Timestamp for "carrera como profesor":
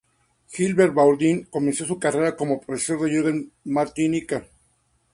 1.99-3.01